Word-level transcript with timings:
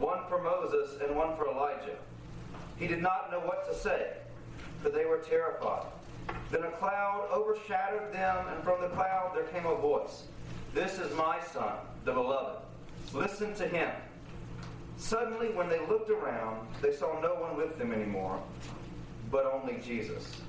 one 0.00 0.20
for 0.28 0.42
Moses, 0.42 0.96
and 1.02 1.14
one 1.14 1.36
for 1.36 1.46
Elijah. 1.46 1.96
He 2.78 2.86
did 2.86 3.02
not 3.02 3.30
know 3.30 3.40
what 3.40 3.70
to 3.70 3.78
say, 3.78 4.14
for 4.82 4.88
they 4.88 5.04
were 5.04 5.18
terrified. 5.18 5.86
Then 6.50 6.62
a 6.64 6.70
cloud 6.70 7.28
overshadowed 7.32 8.12
them, 8.12 8.46
and 8.48 8.64
from 8.64 8.80
the 8.80 8.88
cloud 8.88 9.32
there 9.34 9.44
came 9.44 9.66
a 9.66 9.74
voice 9.76 10.24
This 10.72 10.98
is 10.98 11.14
my 11.16 11.38
son, 11.52 11.74
the 12.04 12.12
beloved. 12.12 12.62
Listen 13.12 13.54
to 13.56 13.68
him. 13.68 13.90
Suddenly, 14.96 15.48
when 15.48 15.68
they 15.68 15.80
looked 15.86 16.10
around, 16.10 16.66
they 16.80 16.92
saw 16.92 17.20
no 17.20 17.34
one 17.34 17.56
with 17.56 17.78
them 17.78 17.92
anymore, 17.92 18.40
but 19.30 19.44
only 19.44 19.78
Jesus. 19.84 20.40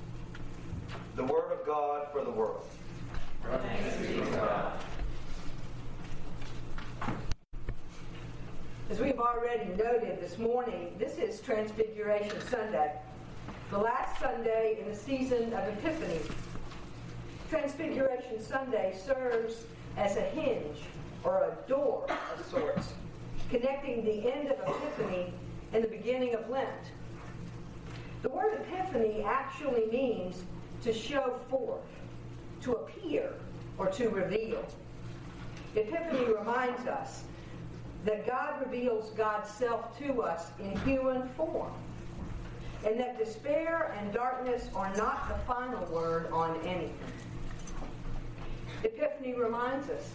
The 1.16 1.24
Word 1.24 1.52
of 1.52 1.66
God 1.66 2.06
for 2.12 2.24
the 2.24 2.30
world. 2.30 2.64
As 8.92 9.00
we've 9.00 9.20
already 9.20 9.70
noted 9.82 10.20
this 10.20 10.36
morning, 10.36 10.94
this 10.98 11.16
is 11.16 11.40
Transfiguration 11.40 12.38
Sunday, 12.50 12.92
the 13.70 13.78
last 13.78 14.20
Sunday 14.20 14.76
in 14.78 14.86
the 14.86 14.94
season 14.94 15.44
of 15.54 15.66
Epiphany. 15.66 16.20
Transfiguration 17.48 18.38
Sunday 18.38 18.94
serves 19.02 19.64
as 19.96 20.18
a 20.18 20.20
hinge 20.20 20.76
or 21.24 21.38
a 21.38 21.66
door 21.66 22.06
of 22.10 22.46
sorts, 22.50 22.92
connecting 23.48 24.04
the 24.04 24.30
end 24.30 24.48
of 24.48 24.58
Epiphany 24.60 25.32
and 25.72 25.82
the 25.82 25.88
beginning 25.88 26.34
of 26.34 26.50
Lent. 26.50 26.68
The 28.20 28.28
word 28.28 28.60
Epiphany 28.60 29.22
actually 29.22 29.86
means 29.86 30.42
to 30.82 30.92
show 30.92 31.40
forth, 31.48 31.80
to 32.60 32.72
appear, 32.72 33.32
or 33.78 33.86
to 33.92 34.10
reveal. 34.10 34.62
Epiphany 35.74 36.30
reminds 36.30 36.86
us 36.86 37.24
that 38.04 38.26
God 38.26 38.60
reveals 38.64 39.10
God's 39.10 39.48
self 39.48 39.96
to 39.98 40.22
us 40.22 40.50
in 40.58 40.76
human 40.80 41.28
form, 41.30 41.72
and 42.84 42.98
that 42.98 43.18
despair 43.18 43.94
and 43.98 44.12
darkness 44.12 44.68
are 44.74 44.94
not 44.96 45.28
the 45.28 45.36
final 45.46 45.84
word 45.86 46.30
on 46.32 46.56
anything. 46.66 46.98
Epiphany 48.82 49.34
reminds 49.34 49.88
us 49.88 50.10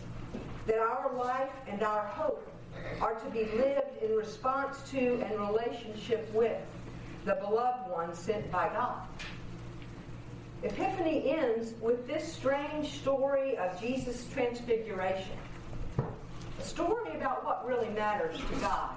that 0.65 0.79
our 0.79 1.13
life 1.13 1.51
and 1.67 1.81
our 1.81 2.05
hope 2.07 2.51
are 2.99 3.15
to 3.15 3.29
be 3.29 3.45
lived 3.57 4.01
in 4.01 4.11
response 4.15 4.81
to 4.91 5.21
and 5.25 5.39
relationship 5.39 6.29
with 6.33 6.57
the 7.23 7.35
beloved 7.35 7.89
one 7.89 8.13
sent 8.13 8.49
by 8.51 8.67
God. 8.69 9.01
Epiphany 10.63 11.29
ends 11.29 11.73
with 11.81 12.05
this 12.07 12.33
strange 12.33 12.99
story 12.99 13.57
of 13.57 13.79
Jesus' 13.79 14.27
transfiguration 14.33 15.37
story 16.63 17.15
about 17.15 17.45
what 17.45 17.65
really 17.65 17.89
matters 17.89 18.37
to 18.37 18.55
God. 18.59 18.95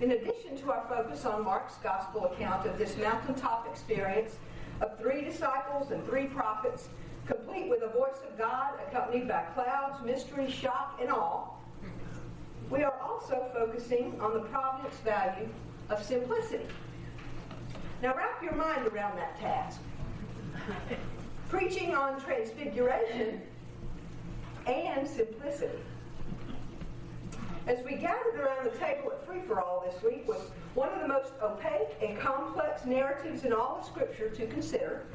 In 0.00 0.10
addition 0.10 0.58
to 0.58 0.72
our 0.72 0.84
focus 0.88 1.24
on 1.24 1.44
Mark's 1.44 1.76
gospel 1.76 2.26
account 2.26 2.66
of 2.66 2.78
this 2.78 2.96
mountaintop 2.98 3.66
experience 3.70 4.36
of 4.82 4.98
three 4.98 5.22
disciples 5.22 5.90
and 5.90 6.04
three 6.04 6.26
prophets, 6.26 6.88
complete 7.26 7.68
with 7.68 7.82
a 7.82 7.88
voice 7.88 8.18
of 8.30 8.36
God 8.36 8.74
accompanied 8.86 9.26
by 9.26 9.42
clouds, 9.54 10.04
mystery, 10.04 10.50
shock, 10.50 10.98
and 11.00 11.10
awe, 11.10 11.48
we 12.68 12.82
are 12.82 12.94
also 13.00 13.46
focusing 13.54 14.20
on 14.20 14.34
the 14.34 14.40
providence 14.40 14.96
value 14.98 15.48
of 15.88 16.04
simplicity. 16.04 16.66
Now, 18.02 18.14
wrap 18.14 18.42
your 18.42 18.54
mind 18.54 18.86
around 18.88 19.16
that 19.16 19.38
task. 19.38 19.80
Preaching 21.48 21.94
on 21.94 22.20
transfiguration 22.20 23.40
and 24.66 25.06
simplicity. 25.06 25.78
As 27.66 27.82
we 27.84 27.96
gathered 27.96 28.38
around 28.38 28.64
the 28.64 28.78
table 28.78 29.10
at 29.12 29.26
Free 29.26 29.40
for 29.46 29.60
All 29.60 29.84
this 29.84 30.02
week 30.02 30.26
with 30.28 30.38
one 30.74 30.88
of 30.90 31.00
the 31.00 31.08
most 31.08 31.32
opaque 31.42 31.96
and 32.00 32.18
complex 32.18 32.84
narratives 32.84 33.44
in 33.44 33.52
all 33.52 33.78
of 33.80 33.86
Scripture 33.86 34.28
to 34.28 34.46
consider, 34.46 35.06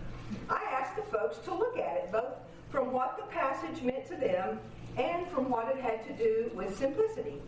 I 0.49 0.61
asked 0.71 0.95
the 0.95 1.03
folks 1.03 1.37
to 1.45 1.53
look 1.53 1.77
at 1.77 1.97
it 1.97 2.11
both 2.11 2.33
from 2.69 2.91
what 2.91 3.17
the 3.17 3.23
passage 3.33 3.81
meant 3.83 4.05
to 4.07 4.15
them 4.15 4.59
and 4.97 5.27
from 5.29 5.49
what 5.49 5.69
it 5.69 5.81
had 5.81 6.05
to 6.07 6.13
do 6.13 6.51
with 6.53 6.77
simplicity. 6.77 7.41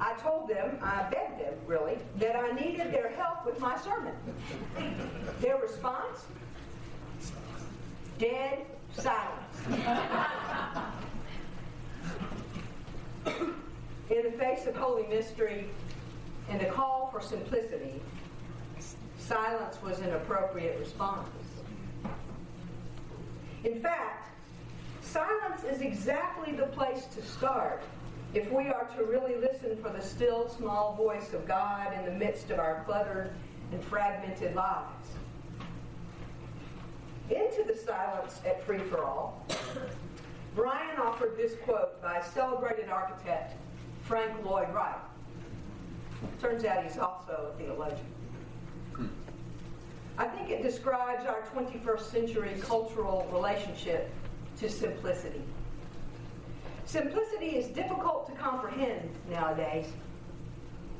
I 0.00 0.14
told 0.14 0.48
them, 0.48 0.78
I 0.82 1.04
begged 1.10 1.40
them 1.40 1.54
really, 1.66 1.98
that 2.16 2.36
I 2.36 2.50
needed 2.52 2.92
their 2.92 3.10
help 3.10 3.46
with 3.46 3.60
my 3.60 3.78
sermon. 3.78 4.14
Their 5.40 5.58
response? 5.58 6.26
Dead 8.18 8.66
silence. 8.96 9.56
In 13.26 14.22
the 14.22 14.32
face 14.38 14.66
of 14.66 14.76
holy 14.76 15.06
mystery 15.06 15.66
and 16.48 16.60
a 16.62 16.70
call 16.70 17.08
for 17.10 17.20
simplicity, 17.20 18.00
silence 19.18 19.80
was 19.82 20.00
an 20.00 20.12
appropriate 20.12 20.78
response. 20.78 21.28
In 23.64 23.80
fact, 23.80 24.28
silence 25.00 25.64
is 25.64 25.80
exactly 25.80 26.52
the 26.52 26.66
place 26.66 27.06
to 27.14 27.22
start 27.22 27.82
if 28.34 28.50
we 28.52 28.66
are 28.66 28.84
to 28.96 29.04
really 29.04 29.36
listen 29.36 29.76
for 29.82 29.90
the 29.90 30.02
still 30.02 30.48
small 30.48 30.94
voice 30.96 31.32
of 31.32 31.46
God 31.46 31.94
in 31.94 32.04
the 32.04 32.10
midst 32.10 32.50
of 32.50 32.58
our 32.58 32.82
cluttered 32.84 33.30
and 33.72 33.82
fragmented 33.84 34.54
lives. 34.54 35.08
Into 37.30 37.64
the 37.66 37.74
silence 37.74 38.40
at 38.44 38.62
Free 38.66 38.80
for 38.80 39.02
All, 39.02 39.46
Brian 40.54 40.98
offered 40.98 41.36
this 41.36 41.54
quote 41.64 42.00
by 42.00 42.22
celebrated 42.22 42.88
architect 42.88 43.54
Frank 44.02 44.32
Lloyd 44.44 44.72
Wright. 44.72 44.94
Turns 46.40 46.64
out 46.64 46.84
he's 46.84 46.98
also 46.98 47.52
a 47.52 47.58
theologian. 47.58 48.06
I 50.16 50.26
think 50.26 50.50
it 50.50 50.62
describes 50.62 51.26
our 51.26 51.42
21st 51.54 52.00
century 52.00 52.54
cultural 52.60 53.28
relationship 53.32 54.12
to 54.58 54.70
simplicity. 54.70 55.42
Simplicity 56.84 57.56
is 57.56 57.66
difficult 57.68 58.26
to 58.28 58.32
comprehend 58.40 59.10
nowadays. 59.28 59.86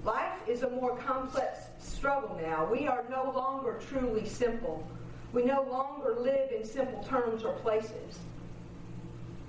Life 0.05 0.33
is 0.49 0.63
a 0.63 0.71
more 0.71 0.97
complex 0.97 1.61
struggle 1.79 2.37
now. 2.43 2.67
We 2.71 2.89
are 2.89 3.05
no 3.09 3.31
longer 3.31 3.81
truly 3.89 4.27
simple. 4.27 4.85
We 5.33 5.45
no 5.45 5.63
longer 5.71 6.17
live 6.19 6.51
in 6.51 6.65
simple 6.65 7.05
terms 7.05 7.45
or 7.45 7.53
places. 7.55 8.19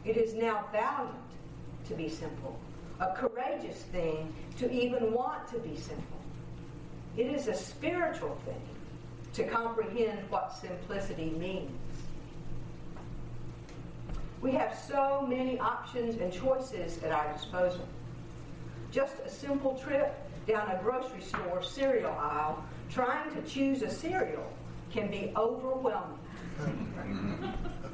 It 0.06 0.18
is 0.18 0.36
now 0.36 0.66
valiant 0.72 1.16
to 1.88 1.96
be 1.96 2.10
simple, 2.10 2.58
a 3.00 3.14
courageous 3.14 3.84
thing 3.84 4.34
to 4.58 4.72
even 4.72 5.12
want 5.12 5.48
to 5.50 5.60
be 5.60 5.76
simple. 5.76 6.20
It 7.18 7.28
is 7.28 7.48
a 7.48 7.56
spiritual 7.56 8.38
thing 8.46 8.62
to 9.34 9.44
comprehend 9.46 10.30
what 10.30 10.56
simplicity 10.56 11.32
means. 11.32 11.72
We 14.42 14.52
have 14.52 14.78
so 14.88 15.26
many 15.28 15.58
options 15.60 16.22
and 16.22 16.32
choices 16.32 17.02
at 17.04 17.12
our 17.12 17.34
disposal. 17.34 17.88
Just 18.92 19.16
a 19.26 19.30
simple 19.30 19.76
trip 19.76 20.16
down 20.48 20.70
a 20.70 20.80
grocery 20.84 21.22
store 21.22 21.64
cereal 21.64 22.12
aisle 22.12 22.64
trying 22.90 23.34
to 23.34 23.42
choose 23.42 23.82
a 23.82 23.90
cereal 23.90 24.46
can 24.92 25.10
be 25.10 25.34
overwhelming. 25.36 26.20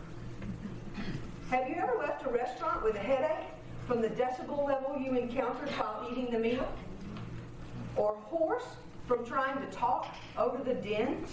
Have 1.52 1.68
you 1.68 1.76
ever 1.76 1.98
left 2.00 2.26
a 2.26 2.30
restaurant 2.30 2.82
with 2.82 2.96
a 2.96 3.00
headache 3.00 3.50
from 3.86 4.02
the 4.02 4.08
decibel 4.08 4.66
level 4.66 4.98
you 4.98 5.18
encountered 5.18 5.68
while 5.72 6.08
eating 6.10 6.32
the 6.32 6.40
meal? 6.40 6.66
Or 7.98 8.16
hoarse 8.24 8.64
from 9.06 9.26
trying 9.26 9.60
to 9.60 9.66
talk 9.66 10.08
over 10.38 10.64
the 10.64 10.76
din? 10.76 11.26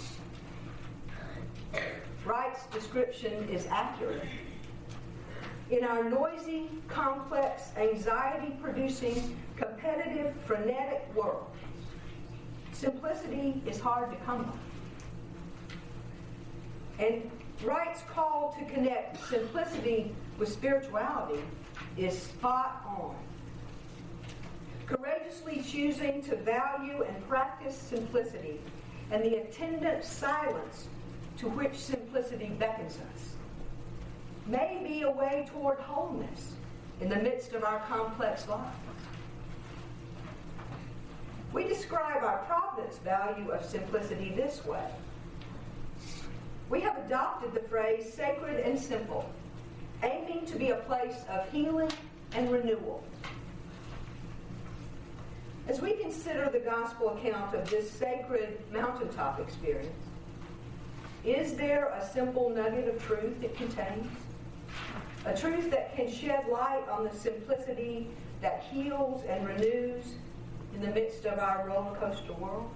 Wright's 2.26 2.66
description 2.66 3.48
is 3.48 3.68
accurate. 3.70 4.24
In 5.70 5.84
our 5.84 6.02
noisy, 6.02 6.68
complex, 6.88 7.70
anxiety 7.76 8.56
producing, 8.60 9.38
competitive, 9.54 10.34
frenetic 10.44 11.08
world, 11.14 11.46
simplicity 12.72 13.62
is 13.66 13.78
hard 13.78 14.10
to 14.10 14.16
come 14.24 14.42
by. 16.98 17.04
And 17.04 17.30
Wright's 17.64 18.02
call 18.02 18.54
to 18.58 18.64
connect 18.72 19.28
simplicity 19.28 20.14
with 20.38 20.48
spirituality 20.48 21.42
is 21.96 22.16
spot 22.16 22.84
on. 22.86 23.16
courageously 24.86 25.62
choosing 25.62 26.22
to 26.22 26.36
value 26.36 27.02
and 27.02 27.28
practice 27.28 27.76
simplicity 27.76 28.60
and 29.10 29.22
the 29.22 29.36
attendant 29.36 30.04
silence 30.04 30.88
to 31.36 31.48
which 31.48 31.74
simplicity 31.74 32.46
beckons 32.58 32.98
us 33.12 33.34
may 34.46 34.80
be 34.82 35.02
a 35.02 35.10
way 35.10 35.46
toward 35.52 35.78
wholeness 35.78 36.54
in 37.00 37.08
the 37.08 37.16
midst 37.16 37.52
of 37.52 37.64
our 37.64 37.80
complex 37.80 38.48
lives. 38.48 38.76
We 41.52 41.64
describe 41.64 42.24
our 42.24 42.38
Providence 42.46 42.98
value 42.98 43.50
of 43.50 43.64
simplicity 43.64 44.32
this 44.34 44.64
way. 44.64 44.84
We 46.70 46.80
have 46.82 46.98
adopted 46.98 47.54
the 47.54 47.66
phrase 47.68 48.12
sacred 48.12 48.60
and 48.60 48.78
simple, 48.78 49.30
aiming 50.02 50.44
to 50.46 50.56
be 50.56 50.70
a 50.70 50.76
place 50.76 51.24
of 51.30 51.50
healing 51.50 51.90
and 52.32 52.50
renewal. 52.50 53.02
As 55.66 55.80
we 55.80 55.94
consider 55.94 56.50
the 56.50 56.58
gospel 56.60 57.16
account 57.16 57.54
of 57.54 57.68
this 57.70 57.90
sacred 57.90 58.58
mountaintop 58.70 59.40
experience, 59.40 60.04
is 61.24 61.54
there 61.54 61.86
a 61.88 62.06
simple 62.06 62.50
nugget 62.50 62.88
of 62.88 63.02
truth 63.02 63.42
it 63.42 63.56
contains? 63.56 64.10
A 65.24 65.36
truth 65.36 65.70
that 65.70 65.96
can 65.96 66.10
shed 66.10 66.46
light 66.48 66.86
on 66.90 67.04
the 67.04 67.14
simplicity 67.14 68.08
that 68.40 68.64
heals 68.70 69.24
and 69.24 69.46
renews 69.46 70.04
in 70.74 70.80
the 70.80 70.88
midst 70.88 71.24
of 71.24 71.38
our 71.38 71.66
roller 71.66 71.96
coaster 71.96 72.32
world? 72.34 72.70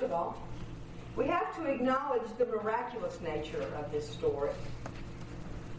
First 0.00 0.12
of 0.12 0.16
all, 0.16 0.38
we 1.14 1.26
have 1.26 1.54
to 1.56 1.66
acknowledge 1.66 2.26
the 2.38 2.46
miraculous 2.46 3.20
nature 3.20 3.70
of 3.76 3.92
this 3.92 4.08
story. 4.08 4.48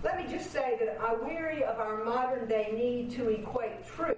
Let 0.03 0.15
me 0.15 0.31
just 0.31 0.51
say 0.51 0.77
that 0.79 0.99
I 1.01 1.15
weary 1.15 1.63
of 1.63 1.79
our 1.79 2.03
modern 2.03 2.47
day 2.47 2.71
need 2.71 3.09
to 3.15 3.29
equate 3.29 3.83
truth 3.87 4.17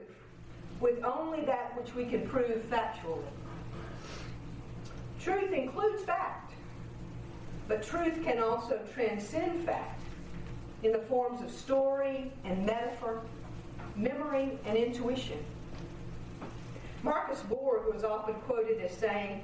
with 0.81 1.01
only 1.05 1.45
that 1.45 1.79
which 1.79 1.95
we 1.95 2.03
can 2.03 2.27
prove 2.27 2.69
factually. 2.69 3.23
Truth 5.21 5.53
includes 5.53 6.03
fact, 6.03 6.51
but 7.69 7.81
truth 7.81 8.21
can 8.25 8.39
also 8.39 8.81
transcend 8.93 9.63
fact 9.63 10.01
in 10.83 10.91
the 10.91 10.99
forms 10.99 11.41
of 11.41 11.49
story 11.49 12.29
and 12.43 12.65
metaphor, 12.65 13.21
memory 13.95 14.59
and 14.65 14.77
intuition. 14.77 15.37
Marcus 17.03 17.39
Borg 17.43 17.93
was 17.93 18.03
often 18.03 18.33
quoted 18.41 18.81
as 18.81 18.91
saying, 18.97 19.41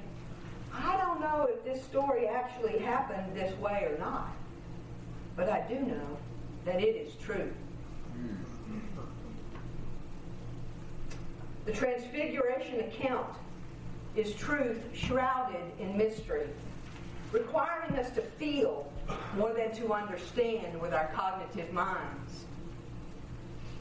I 0.74 0.96
don't 0.96 1.20
know 1.20 1.48
if 1.50 1.64
this 1.64 1.84
story 1.84 2.26
actually 2.26 2.78
happened 2.78 3.34
this 3.34 3.56
way 3.58 3.88
or 3.90 3.98
not, 3.98 4.30
but 5.36 5.48
I 5.48 5.60
do 5.68 5.80
know 5.80 6.16
that 6.64 6.80
it 6.80 6.96
is 6.96 7.14
true. 7.14 7.52
The 11.66 11.72
Transfiguration 11.72 12.80
account 12.80 13.34
is 14.16 14.34
truth 14.34 14.82
shrouded 14.92 15.60
in 15.78 15.96
mystery, 15.96 16.48
requiring 17.32 17.96
us 17.96 18.10
to 18.12 18.22
feel 18.22 18.90
more 19.36 19.52
than 19.52 19.72
to 19.76 19.92
understand 19.92 20.80
with 20.80 20.92
our 20.92 21.08
cognitive 21.14 21.72
minds. 21.72 22.44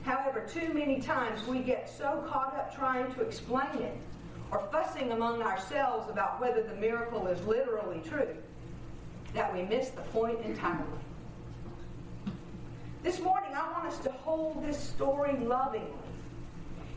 However, 0.03 0.47
too 0.51 0.73
many 0.73 0.99
times 0.99 1.45
we 1.47 1.59
get 1.59 1.89
so 1.89 2.23
caught 2.29 2.55
up 2.55 2.75
trying 2.75 3.13
to 3.13 3.21
explain 3.21 3.75
it 3.75 3.97
or 4.51 4.59
fussing 4.71 5.11
among 5.11 5.41
ourselves 5.41 6.09
about 6.09 6.39
whether 6.41 6.63
the 6.63 6.75
miracle 6.75 7.27
is 7.27 7.41
literally 7.45 8.01
true 8.07 8.35
that 9.33 9.53
we 9.53 9.63
miss 9.63 9.89
the 9.89 10.01
point 10.01 10.39
entirely. 10.41 10.83
This 13.03 13.19
morning, 13.19 13.51
I 13.53 13.71
want 13.71 13.85
us 13.85 13.99
to 13.99 14.11
hold 14.11 14.63
this 14.63 14.77
story 14.77 15.37
lovingly 15.37 15.93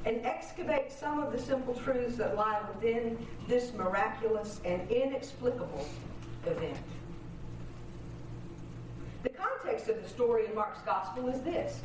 and 0.04 0.24
excavate 0.26 0.90
some 0.90 1.20
of 1.20 1.30
the 1.30 1.38
simple 1.38 1.74
truths 1.74 2.16
that 2.16 2.36
lie 2.36 2.60
within 2.74 3.24
this 3.46 3.72
miraculous 3.74 4.60
and 4.64 4.90
inexplicable 4.90 5.86
event. 6.46 6.76
The 9.22 9.28
context 9.28 9.88
of 9.88 10.02
the 10.02 10.08
story 10.08 10.46
in 10.46 10.54
Mark's 10.54 10.82
gospel 10.82 11.28
is 11.28 11.40
this 11.42 11.82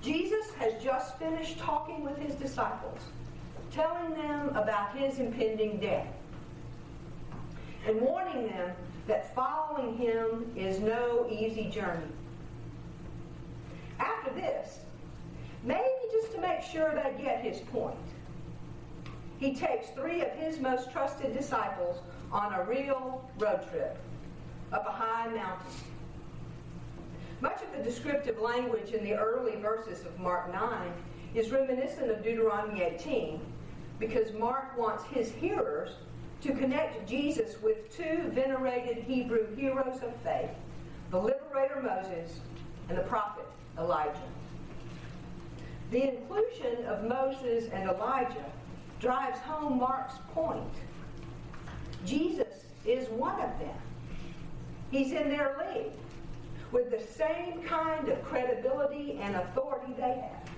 Jesus 0.00 0.50
has 0.58 0.82
just 0.82 1.18
finished 1.18 1.58
talking 1.58 2.02
with 2.02 2.16
his 2.16 2.34
disciples, 2.36 3.00
telling 3.72 4.14
them 4.14 4.50
about 4.50 4.96
his 4.96 5.18
impending 5.18 5.78
death, 5.80 6.06
and 7.86 8.00
warning 8.00 8.46
them 8.48 8.72
that 9.06 9.34
following 9.34 9.96
him 9.96 10.52
is 10.54 10.78
no 10.78 11.26
easy 11.30 11.68
journey. 11.70 12.06
After 13.98 14.32
this, 14.34 14.80
maybe 15.64 15.82
just 16.12 16.32
to 16.32 16.40
make 16.40 16.62
sure 16.62 16.94
they 16.94 17.22
get 17.22 17.40
his 17.40 17.60
point, 17.60 17.96
he 19.38 19.54
takes 19.54 19.88
three 19.90 20.20
of 20.20 20.30
his 20.32 20.60
most 20.60 20.92
trusted 20.92 21.36
disciples 21.36 21.98
on 22.30 22.52
a 22.54 22.64
real 22.64 23.28
road 23.38 23.60
trip 23.70 23.98
up 24.72 24.86
a 24.86 24.90
high 24.90 25.28
mountain. 25.28 25.66
Much 27.40 27.60
of 27.62 27.76
the 27.76 27.82
descriptive 27.82 28.38
language 28.38 28.92
in 28.92 29.02
the 29.02 29.14
early 29.14 29.56
verses 29.56 30.06
of 30.06 30.18
Mark 30.20 30.52
9 30.52 30.92
is 31.34 31.50
reminiscent 31.50 32.10
of 32.10 32.22
Deuteronomy 32.22 32.82
18 32.82 33.40
because 34.02 34.32
Mark 34.32 34.76
wants 34.76 35.04
his 35.04 35.30
hearers 35.30 35.90
to 36.40 36.52
connect 36.54 37.08
Jesus 37.08 37.62
with 37.62 37.96
two 37.96 38.28
venerated 38.34 39.04
Hebrew 39.04 39.54
heroes 39.54 40.02
of 40.02 40.12
faith, 40.24 40.50
the 41.12 41.20
liberator 41.20 41.80
Moses 41.80 42.40
and 42.88 42.98
the 42.98 43.02
prophet 43.02 43.46
Elijah. 43.78 44.28
The 45.92 46.16
inclusion 46.16 46.84
of 46.86 47.04
Moses 47.04 47.70
and 47.72 47.88
Elijah 47.88 48.44
drives 48.98 49.38
home 49.38 49.78
Mark's 49.78 50.16
point. 50.34 50.74
Jesus 52.04 52.64
is 52.84 53.08
one 53.10 53.40
of 53.40 53.56
them. 53.60 53.78
He's 54.90 55.12
in 55.12 55.28
their 55.28 55.64
league 55.64 55.92
with 56.72 56.90
the 56.90 57.06
same 57.14 57.62
kind 57.62 58.08
of 58.08 58.20
credibility 58.24 59.20
and 59.22 59.36
authority 59.36 59.92
they 59.96 60.02
have. 60.28 60.50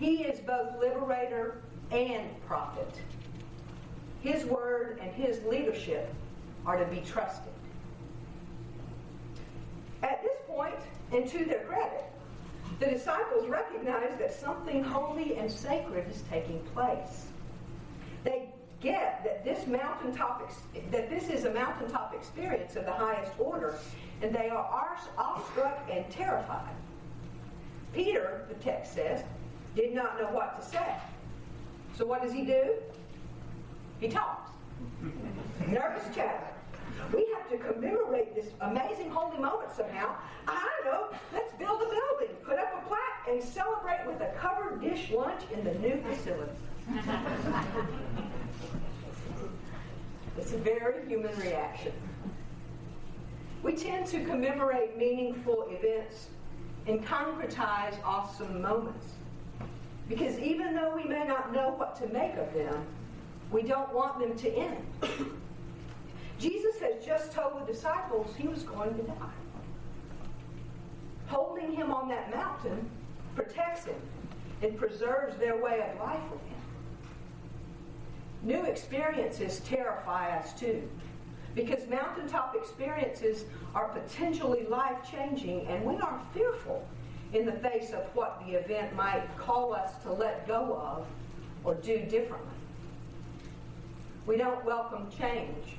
He 0.00 0.24
is 0.24 0.40
both 0.40 0.80
liberator 0.80 1.62
and 1.90 2.28
prophet. 2.46 2.88
His 4.20 4.44
word 4.44 4.98
and 5.02 5.12
his 5.12 5.42
leadership 5.44 6.12
are 6.66 6.76
to 6.76 6.86
be 6.86 7.00
trusted. 7.00 7.52
At 10.02 10.22
this 10.22 10.38
point, 10.46 10.74
and 11.12 11.26
to 11.28 11.44
their 11.44 11.64
credit, 11.64 12.04
the 12.80 12.86
disciples 12.86 13.46
recognize 13.48 14.18
that 14.18 14.32
something 14.32 14.82
holy 14.82 15.36
and 15.36 15.50
sacred 15.50 16.10
is 16.10 16.22
taking 16.30 16.60
place. 16.74 17.26
They 18.24 18.48
get 18.80 19.22
that 19.24 19.44
this 19.44 19.66
mountaintop 19.66 20.50
that 20.90 21.08
this 21.08 21.28
is 21.28 21.44
a 21.44 21.50
mountaintop 21.52 22.14
experience 22.14 22.76
of 22.76 22.84
the 22.84 22.92
highest 22.92 23.32
order, 23.38 23.74
and 24.22 24.34
they 24.34 24.48
are 24.48 24.90
awestruck 25.16 25.88
and 25.90 26.08
terrified. 26.10 26.74
Peter, 27.92 28.44
the 28.48 28.54
text 28.54 28.94
says, 28.94 29.22
did 29.76 29.94
not 29.94 30.20
know 30.20 30.26
what 30.26 30.60
to 30.60 30.68
say. 30.68 30.96
So 31.96 32.04
what 32.04 32.22
does 32.22 32.32
he 32.32 32.44
do? 32.44 32.74
He 34.00 34.08
talks. 34.08 34.50
Nervous 35.68 36.04
chatter. 36.14 36.48
We 37.12 37.26
have 37.34 37.48
to 37.50 37.58
commemorate 37.58 38.34
this 38.34 38.46
amazing 38.60 39.10
holy 39.10 39.38
moment 39.38 39.70
somehow. 39.76 40.16
I 40.48 40.68
know. 40.84 41.08
Let's 41.32 41.54
build 41.54 41.80
a 41.82 41.84
building, 41.84 42.34
put 42.44 42.58
up 42.58 42.82
a 42.82 42.88
plaque, 42.88 43.28
and 43.28 43.42
celebrate 43.42 44.04
with 44.06 44.20
a 44.20 44.32
covered 44.38 44.80
dish 44.80 45.10
lunch 45.12 45.42
in 45.52 45.64
the 45.64 45.74
new 45.74 46.02
facility. 46.02 46.50
it's 50.36 50.52
a 50.52 50.58
very 50.58 51.06
human 51.08 51.36
reaction. 51.38 51.92
We 53.62 53.74
tend 53.74 54.06
to 54.08 54.24
commemorate 54.24 54.96
meaningful 54.96 55.68
events 55.70 56.28
and 56.86 57.04
concretize 57.06 57.96
awesome 58.04 58.60
moments. 58.60 59.13
Because 60.08 60.38
even 60.38 60.74
though 60.74 60.94
we 60.94 61.04
may 61.04 61.24
not 61.24 61.52
know 61.52 61.70
what 61.70 61.96
to 61.96 62.06
make 62.08 62.36
of 62.36 62.52
them, 62.52 62.86
we 63.50 63.62
don't 63.62 63.92
want 63.92 64.18
them 64.18 64.36
to 64.36 64.54
end. 64.54 64.84
Jesus 66.38 66.78
has 66.80 67.04
just 67.04 67.32
told 67.32 67.60
the 67.60 67.72
disciples 67.72 68.34
he 68.36 68.48
was 68.48 68.64
going 68.64 68.94
to 68.96 69.02
die. 69.02 69.14
Holding 71.26 71.72
him 71.72 71.90
on 71.90 72.08
that 72.08 72.30
mountain 72.30 72.90
protects 73.34 73.84
him 73.84 74.00
and 74.62 74.76
preserves 74.76 75.36
their 75.38 75.56
way 75.56 75.90
of 75.90 76.00
life 76.00 76.22
with 76.30 76.40
him. 76.40 76.54
New 78.42 78.64
experiences 78.64 79.60
terrify 79.60 80.36
us 80.36 80.52
too, 80.52 80.86
because 81.54 81.88
mountaintop 81.88 82.54
experiences 82.54 83.44
are 83.74 83.88
potentially 83.88 84.66
life 84.68 84.98
changing, 85.10 85.66
and 85.66 85.82
we 85.84 85.96
are 85.96 86.20
fearful 86.34 86.86
in 87.34 87.44
the 87.44 87.52
face 87.52 87.90
of 87.90 88.04
what 88.14 88.42
the 88.46 88.54
event 88.54 88.94
might 88.94 89.24
call 89.36 89.74
us 89.74 89.96
to 90.02 90.12
let 90.12 90.46
go 90.46 90.76
of 90.76 91.06
or 91.64 91.74
do 91.74 91.98
differently. 92.06 92.48
We 94.26 94.36
don't 94.36 94.64
welcome 94.64 95.08
change 95.10 95.76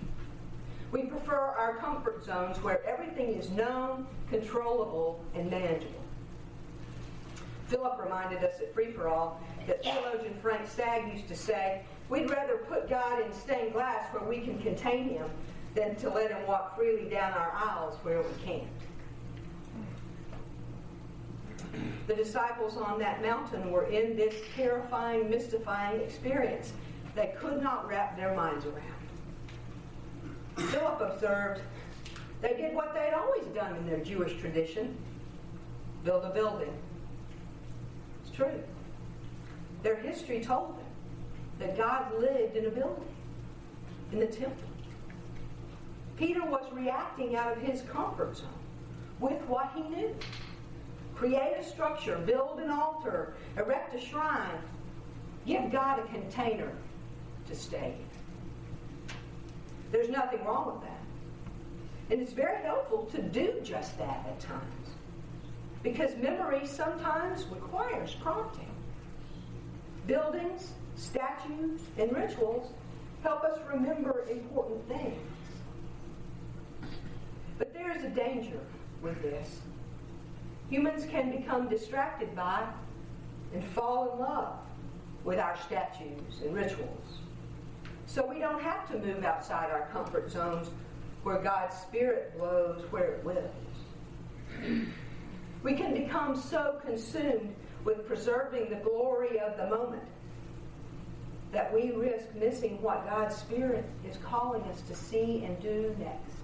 we 0.95 1.03
prefer 1.03 1.35
our 1.35 1.75
comfort 1.75 2.23
zones 2.23 2.55
where 2.63 2.81
everything 2.85 3.33
is 3.33 3.49
known, 3.49 4.07
controllable, 4.29 5.21
and 5.33 5.51
manageable. 5.51 6.01
Philip 7.67 7.99
reminded 8.01 8.45
us 8.45 8.61
at 8.61 8.73
Free 8.73 8.93
for 8.93 9.09
All 9.09 9.41
that 9.67 9.83
theologian 9.83 10.35
Frank 10.41 10.69
Stagg 10.69 11.11
used 11.11 11.27
to 11.27 11.35
say, 11.35 11.81
We'd 12.07 12.29
rather 12.29 12.59
put 12.69 12.87
God 12.89 13.19
in 13.25 13.33
stained 13.33 13.73
glass 13.73 14.05
where 14.13 14.23
we 14.23 14.39
can 14.39 14.57
contain 14.59 15.09
him 15.09 15.29
than 15.73 15.97
to 15.97 16.09
let 16.09 16.31
him 16.31 16.47
walk 16.47 16.77
freely 16.77 17.09
down 17.09 17.33
our 17.33 17.51
aisles 17.53 17.97
where 18.03 18.21
we 18.21 18.29
can't. 18.45 18.63
The 22.07 22.15
disciples 22.15 22.77
on 22.77 22.99
that 22.99 23.21
mountain 23.21 23.71
were 23.71 23.85
in 23.85 24.15
this 24.15 24.35
terrifying, 24.55 25.29
mystifying 25.29 26.01
experience 26.01 26.73
they 27.15 27.33
could 27.39 27.63
not 27.63 27.87
wrap 27.87 28.17
their 28.17 28.35
minds 28.35 28.65
around. 28.65 28.83
Philip 30.69 31.01
observed 31.01 31.61
they 32.41 32.55
did 32.55 32.75
what 32.75 32.93
they'd 32.93 33.13
always 33.13 33.45
done 33.55 33.75
in 33.77 33.87
their 33.87 33.99
Jewish 33.99 34.39
tradition 34.39 34.97
build 36.03 36.23
a 36.23 36.29
building. 36.29 36.71
It's 38.21 38.35
true. 38.35 38.61
Their 39.81 39.95
history 39.95 40.41
told 40.41 40.77
them 40.77 40.85
that 41.59 41.77
God 41.77 42.13
lived 42.19 42.55
in 42.55 42.65
a 42.65 42.69
building, 42.69 43.15
in 44.11 44.19
the 44.19 44.27
temple. 44.27 44.67
Peter 46.17 46.43
was 46.45 46.65
reacting 46.71 47.35
out 47.35 47.57
of 47.57 47.61
his 47.61 47.81
comfort 47.83 48.37
zone 48.37 48.47
with 49.19 49.41
what 49.43 49.71
he 49.75 49.81
knew. 49.81 50.15
Create 51.15 51.55
a 51.57 51.63
structure, 51.63 52.17
build 52.17 52.59
an 52.59 52.69
altar, 52.69 53.33
erect 53.57 53.95
a 53.95 53.99
shrine, 53.99 54.59
give 55.45 55.71
God 55.71 55.99
a 55.99 56.03
container 56.07 56.71
to 57.47 57.55
stay. 57.55 57.95
There's 59.91 60.09
nothing 60.09 60.43
wrong 60.43 60.73
with 60.73 60.81
that. 60.83 62.11
And 62.11 62.21
it's 62.21 62.33
very 62.33 62.61
helpful 62.63 63.05
to 63.13 63.21
do 63.21 63.53
just 63.63 63.97
that 63.97 64.25
at 64.27 64.39
times. 64.39 64.89
Because 65.83 66.15
memory 66.17 66.65
sometimes 66.65 67.45
requires 67.45 68.15
prompting. 68.15 68.69
Buildings, 70.07 70.73
statues, 70.95 71.81
and 71.97 72.11
rituals 72.11 72.71
help 73.23 73.43
us 73.43 73.57
remember 73.71 74.25
important 74.29 74.87
things. 74.87 75.19
But 77.57 77.73
there 77.73 77.95
is 77.95 78.03
a 78.03 78.09
danger 78.09 78.59
with 79.01 79.21
this. 79.21 79.61
Humans 80.69 81.05
can 81.05 81.31
become 81.31 81.69
distracted 81.69 82.35
by 82.35 82.65
and 83.53 83.63
fall 83.63 84.13
in 84.13 84.19
love 84.19 84.57
with 85.23 85.39
our 85.39 85.57
statues 85.57 86.41
and 86.43 86.55
rituals. 86.55 87.19
So 88.05 88.25
we 88.25 88.39
don't 88.39 88.61
have 88.61 88.87
to 88.91 88.97
move 88.99 89.23
outside 89.23 89.71
our 89.71 89.87
comfort 89.91 90.31
zones 90.31 90.69
where 91.23 91.41
God's 91.41 91.75
Spirit 91.75 92.37
blows 92.37 92.83
where 92.91 93.15
it 93.15 93.23
wills. 93.25 93.51
We 95.63 95.73
can 95.73 95.93
become 95.93 96.35
so 96.35 96.79
consumed 96.85 97.55
with 97.83 98.07
preserving 98.07 98.69
the 98.69 98.75
glory 98.75 99.39
of 99.39 99.57
the 99.57 99.67
moment 99.67 100.03
that 101.51 101.73
we 101.73 101.91
risk 101.91 102.25
missing 102.35 102.81
what 102.81 103.09
God's 103.09 103.35
Spirit 103.35 103.85
is 104.07 104.17
calling 104.17 104.61
us 104.63 104.81
to 104.81 104.95
see 104.95 105.43
and 105.45 105.59
do 105.61 105.95
next. 105.99 106.34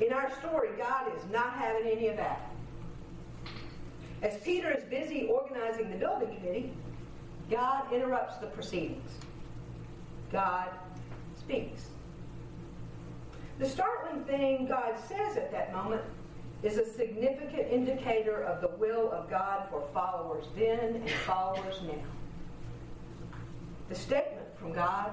In 0.00 0.12
our 0.12 0.30
story, 0.38 0.70
God 0.76 1.10
is 1.16 1.22
not 1.30 1.54
having 1.54 1.90
any 1.90 2.08
of 2.08 2.16
that. 2.16 2.50
As 4.22 4.36
Peter 4.38 4.70
is 4.70 4.84
busy 4.84 5.26
organizing 5.26 5.90
the 5.90 5.96
building 5.96 6.34
committee, 6.36 6.72
God 7.50 7.92
interrupts 7.92 8.36
the 8.38 8.46
proceedings. 8.48 9.10
God 10.32 10.70
speaks. 11.38 11.88
The 13.58 13.68
startling 13.68 14.24
thing 14.24 14.66
God 14.66 14.96
says 15.08 15.36
at 15.36 15.50
that 15.52 15.72
moment 15.72 16.02
is 16.62 16.76
a 16.78 16.84
significant 16.84 17.70
indicator 17.70 18.42
of 18.42 18.60
the 18.60 18.76
will 18.76 19.10
of 19.12 19.30
God 19.30 19.68
for 19.70 19.86
followers 19.94 20.46
then 20.56 20.96
and 20.96 21.10
followers 21.10 21.80
now. 21.86 21.94
The 23.88 23.94
statement 23.94 24.46
from 24.58 24.72
God 24.72 25.12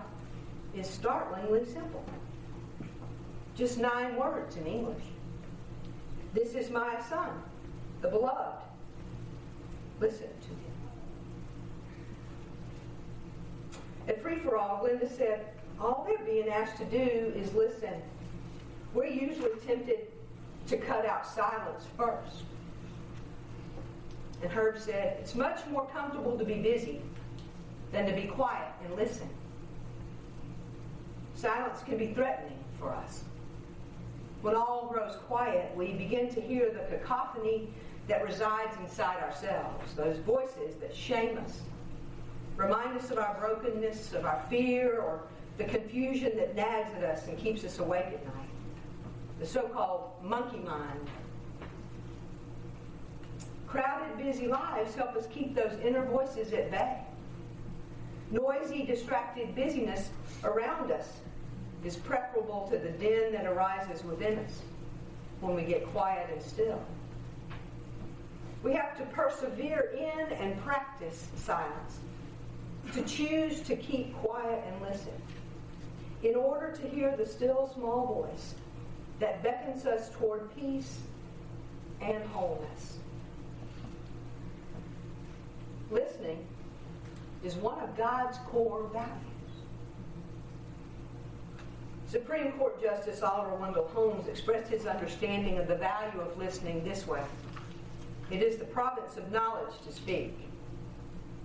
is 0.76 0.88
startlingly 0.88 1.66
simple. 1.66 2.04
Just 3.56 3.78
nine 3.78 4.16
words 4.16 4.56
in 4.56 4.66
English. 4.66 5.04
This 6.34 6.56
is 6.56 6.72
my 6.72 7.00
son, 7.10 7.30
the 8.02 8.08
beloved. 8.08 8.64
Listen 10.00 10.28
to 10.42 10.50
him. 10.50 10.58
At 14.08 14.22
Free 14.22 14.40
for 14.40 14.58
All, 14.58 14.84
Glenda 14.84 15.08
said, 15.08 15.46
all 15.80 16.06
they're 16.08 16.26
being 16.26 16.50
asked 16.50 16.78
to 16.78 16.86
do 16.86 17.32
is 17.36 17.54
listen. 17.54 17.94
We're 18.94 19.06
usually 19.06 19.52
tempted 19.66 20.08
to 20.68 20.78
cut 20.78 21.06
out 21.06 21.26
silence 21.28 21.86
first. 21.96 22.44
And 24.42 24.52
Herb 24.52 24.78
said, 24.80 25.18
it's 25.20 25.36
much 25.36 25.66
more 25.68 25.86
comfortable 25.88 26.38
to 26.38 26.44
be 26.44 26.56
busy 26.56 27.02
than 27.92 28.06
to 28.08 28.14
be 28.14 28.24
quiet 28.24 28.72
and 28.84 28.96
listen. 28.96 29.30
Silence 31.36 31.82
can 31.86 31.98
be 31.98 32.14
threatening 32.14 32.58
for 32.80 32.90
us. 32.92 33.24
When 34.44 34.56
all 34.56 34.90
grows 34.92 35.16
quiet, 35.28 35.72
we 35.74 35.94
begin 35.94 36.28
to 36.34 36.42
hear 36.42 36.70
the 36.70 36.84
cacophony 36.94 37.70
that 38.10 38.26
resides 38.26 38.76
inside 38.82 39.24
ourselves, 39.24 39.94
those 39.94 40.18
voices 40.18 40.76
that 40.82 40.94
shame 40.94 41.38
us, 41.38 41.62
remind 42.58 42.98
us 42.98 43.10
of 43.10 43.20
our 43.20 43.38
brokenness, 43.40 44.12
of 44.12 44.26
our 44.26 44.44
fear, 44.50 45.00
or 45.00 45.22
the 45.58 45.64
confusion 45.64 46.36
that 46.36 46.58
nags 46.58 46.90
at 46.98 47.06
us 47.06 47.26
and 47.30 47.38
keeps 47.38 47.64
us 47.64 47.80
awake 47.80 48.08
at 48.08 48.26
night, 48.26 48.50
the 49.40 49.46
so 49.46 49.62
called 49.70 50.12
monkey 50.22 50.58
mind. 50.58 51.08
Crowded, 53.66 54.18
busy 54.18 54.48
lives 54.48 54.94
help 54.94 55.16
us 55.16 55.26
keep 55.34 55.56
those 55.56 55.72
inner 55.82 56.04
voices 56.04 56.52
at 56.52 56.70
bay. 56.70 56.98
Noisy, 58.30 58.84
distracted 58.84 59.56
busyness 59.56 60.10
around 60.44 60.92
us 60.92 61.14
is 61.84 61.96
preferable 61.96 62.68
to 62.72 62.78
the 62.78 62.90
din 62.90 63.34
that 63.34 63.46
arises 63.46 64.04
within 64.04 64.40
us 64.40 64.62
when 65.42 65.56
we 65.56 65.64
get 65.64 65.86
quiet 65.92 66.30
and 66.32 66.42
still. 66.42 66.82
We 68.64 68.74
have 68.74 68.98
to 68.98 69.04
persevere 69.06 69.94
in 69.98 70.32
and 70.38 70.62
practice 70.64 71.28
silence, 71.36 72.00
to 72.94 73.02
choose 73.04 73.60
to 73.62 73.76
keep 73.76 74.16
quiet 74.20 74.64
and 74.66 74.82
listen, 74.82 75.22
in 76.24 76.36
order 76.36 76.72
to 76.78 76.88
hear 76.88 77.16
the 77.18 77.26
still 77.26 77.70
small 77.74 78.24
voice 78.24 78.56
that 79.20 79.44
beckons 79.44 79.86
us 79.86 80.10
toward 80.12 80.56
peace 80.56 81.00
and 82.02 82.24
wholeness. 82.28 82.98
Listening 85.92 86.46
is 87.44 87.56
one 87.56 87.80
of 87.80 87.98
God's 87.98 88.38
core 88.50 88.90
values. 88.94 89.33
Supreme 92.14 92.52
Court 92.52 92.80
Justice 92.80 93.24
Oliver 93.24 93.56
Wendell 93.56 93.88
Holmes 93.88 94.28
expressed 94.28 94.70
his 94.70 94.86
understanding 94.86 95.58
of 95.58 95.68
the 95.68 95.74
value 95.74 96.22
of 96.22 96.38
listening 96.38 96.84
this 96.84 97.08
way 97.08 97.24
It 98.30 98.44
is 98.44 98.58
the 98.58 98.66
province 98.66 99.18
of 99.18 99.32
knowledge 99.32 99.74
to 99.88 99.92
speak, 99.92 100.38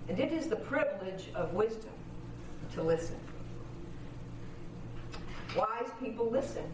and 0.07 0.19
it 0.19 0.31
is 0.31 0.45
the 0.45 0.57
privilege 0.57 1.29
of 1.33 1.55
wisdom 1.55 1.89
to 2.73 2.83
listen. 2.83 3.15
Wise 5.57 5.89
people 5.99 6.29
listen, 6.29 6.65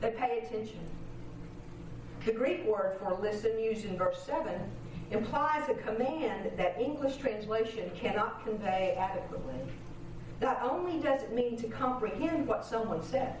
they 0.00 0.12
pay 0.12 0.38
attention. 0.46 0.78
The 2.24 2.34
Greek 2.34 2.64
word 2.66 2.98
for 3.00 3.18
listen, 3.20 3.58
used 3.58 3.84
in 3.84 3.98
verse 3.98 4.22
7, 4.22 4.60
implies 5.10 5.68
a 5.68 5.74
command 5.74 6.52
that 6.56 6.80
English 6.80 7.16
translation 7.16 7.90
cannot 7.96 8.44
convey 8.44 8.94
adequately. 8.96 9.58
Not 10.40 10.62
only 10.62 11.00
does 11.00 11.22
it 11.22 11.32
mean 11.34 11.56
to 11.58 11.68
comprehend 11.68 12.46
what 12.46 12.64
someone 12.64 13.02
says, 13.02 13.36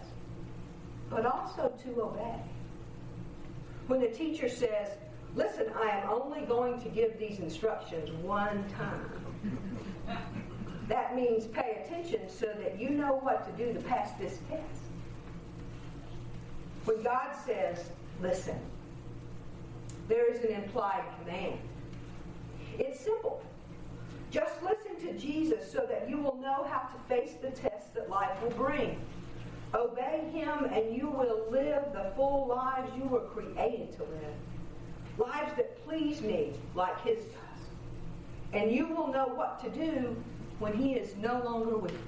but 1.10 1.26
also 1.26 1.72
to 1.84 2.02
obey. 2.02 2.40
When 3.86 4.00
the 4.00 4.08
teacher 4.08 4.48
says, 4.48 4.96
Listen, 5.34 5.66
I 5.78 5.90
am 5.90 6.08
only 6.08 6.40
going 6.42 6.80
to 6.80 6.88
give 6.88 7.18
these 7.18 7.40
instructions 7.40 8.10
one 8.22 8.64
time, 8.70 9.10
that 10.88 11.14
means 11.14 11.46
pay 11.46 11.82
attention 11.84 12.28
so 12.28 12.46
that 12.58 12.80
you 12.80 12.88
know 12.88 13.18
what 13.20 13.44
to 13.44 13.64
do 13.64 13.74
to 13.74 13.86
pass 13.86 14.12
this 14.18 14.38
test. 14.48 14.82
When 16.86 17.02
God 17.02 17.34
says, 17.44 17.90
Listen, 18.22 18.58
there 20.08 20.32
is 20.32 20.42
an 20.42 20.52
implied 20.52 21.04
command. 21.20 21.58
It's 22.78 23.00
simple. 23.00 23.42
Just 24.36 24.62
listen 24.62 25.00
to 25.00 25.18
Jesus 25.18 25.72
so 25.72 25.86
that 25.88 26.10
you 26.10 26.18
will 26.18 26.36
know 26.36 26.66
how 26.70 26.80
to 26.80 26.98
face 27.08 27.36
the 27.40 27.48
tests 27.48 27.88
that 27.94 28.10
life 28.10 28.36
will 28.42 28.50
bring. 28.50 29.00
Obey 29.72 30.28
him 30.30 30.66
and 30.74 30.94
you 30.94 31.08
will 31.08 31.46
live 31.50 31.84
the 31.94 32.12
full 32.14 32.46
lives 32.46 32.92
you 32.98 33.04
were 33.04 33.20
created 33.20 33.96
to 33.96 34.02
live. 34.02 34.34
Lives 35.16 35.56
that 35.56 35.82
please 35.86 36.20
me 36.20 36.52
like 36.74 37.02
his 37.02 37.16
does. 37.24 37.62
And 38.52 38.70
you 38.70 38.88
will 38.88 39.06
know 39.06 39.24
what 39.24 39.58
to 39.64 39.70
do 39.70 40.14
when 40.58 40.74
he 40.74 40.92
is 40.92 41.16
no 41.16 41.42
longer 41.42 41.78
with 41.78 41.92
you. 41.92 41.98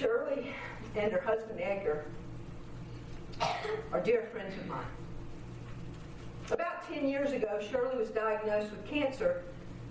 Shirley 0.00 0.52
and 0.96 1.12
her 1.12 1.20
husband 1.20 1.60
Edgar 1.60 2.06
are 3.92 4.00
dear 4.00 4.28
friends 4.32 4.52
of 4.58 4.66
mine. 4.66 4.84
About 6.52 6.86
10 6.86 7.08
years 7.08 7.32
ago, 7.32 7.58
Shirley 7.70 7.96
was 7.96 8.10
diagnosed 8.10 8.70
with 8.70 8.86
cancer 8.86 9.42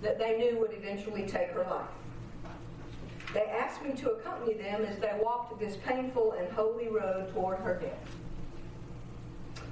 that 0.04 0.20
they 0.20 0.38
knew 0.38 0.60
would 0.60 0.74
eventually 0.74 1.26
take 1.26 1.50
her 1.50 1.64
life. 1.64 1.88
They 3.34 3.46
asked 3.46 3.82
me 3.82 3.94
to 3.94 4.12
accompany 4.12 4.54
them 4.54 4.86
as 4.86 5.00
they 5.00 5.12
walked 5.24 5.60
this 5.60 5.78
painful 5.78 6.34
and 6.34 6.52
holy 6.52 6.88
road 6.88 7.34
toward 7.34 7.58
her 7.60 7.80
death. 7.80 9.64